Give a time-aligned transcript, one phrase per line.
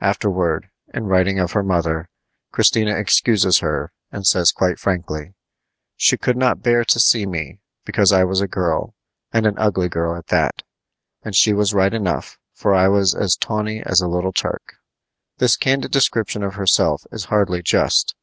[0.00, 2.08] Afterward, in writing of her mother,
[2.50, 5.34] Christina excuses her, and says quite frankly:
[5.96, 8.96] She could not bear to see me, because I was a girl,
[9.32, 10.64] and an ugly girl at that.
[11.22, 14.74] And she was right enough, for I was as tawny as a little Turk.
[15.36, 18.16] This candid description of herself is hardly just.